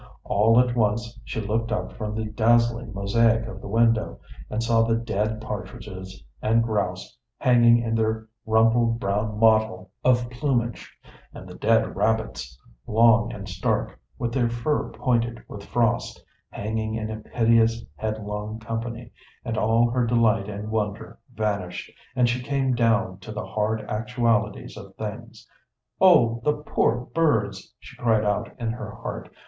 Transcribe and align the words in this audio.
All 0.23 0.59
at 0.59 0.75
once 0.75 1.19
she 1.23 1.39
looked 1.39 1.71
up 1.71 1.93
from 1.93 2.15
the 2.15 2.25
dazzling 2.25 2.91
mosaic 2.91 3.45
of 3.45 3.61
the 3.61 3.67
window 3.67 4.19
and 4.49 4.63
saw 4.63 4.81
the 4.81 4.95
dead 4.95 5.39
partridges 5.41 6.23
and 6.41 6.63
grouse 6.63 7.15
hanging 7.37 7.77
in 7.77 7.93
their 7.93 8.27
rumpled 8.47 8.99
brown 8.99 9.37
mottle 9.39 9.91
of 10.03 10.27
plumage, 10.31 10.91
and 11.35 11.47
the 11.47 11.53
dead 11.53 11.95
rabbits, 11.95 12.59
long 12.87 13.31
and 13.31 13.47
stark, 13.47 13.99
with 14.17 14.33
their 14.33 14.49
fur 14.49 14.89
pointed 14.89 15.43
with 15.47 15.63
frost, 15.63 16.25
hanging 16.49 16.95
in 16.95 17.11
a 17.11 17.19
piteous 17.19 17.85
headlong 17.95 18.57
company, 18.59 19.11
and 19.45 19.55
all 19.55 19.91
her 19.91 20.07
delight 20.07 20.49
and 20.49 20.71
wonder 20.71 21.19
vanished, 21.31 21.91
and 22.15 22.27
she 22.27 22.41
came 22.41 22.73
down 22.73 23.19
to 23.19 23.31
the 23.31 23.45
hard 23.45 23.87
actualities 23.87 24.75
of 24.77 24.95
things. 24.95 25.47
"Oh, 25.99 26.41
the 26.43 26.53
poor 26.57 27.01
birds!" 27.13 27.75
she 27.77 27.95
cried 27.97 28.25
out 28.25 28.49
in 28.57 28.71
her 28.71 28.89
heart. 28.89 29.29